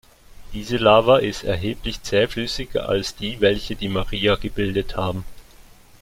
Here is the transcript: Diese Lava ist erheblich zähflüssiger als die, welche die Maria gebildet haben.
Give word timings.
Diese 0.53 0.77
Lava 0.77 1.19
ist 1.19 1.43
erheblich 1.43 2.01
zähflüssiger 2.01 2.89
als 2.89 3.13
die, 3.15 3.39
welche 3.39 3.75
die 3.75 3.87
Maria 3.87 4.35
gebildet 4.35 4.97
haben. 4.97 5.25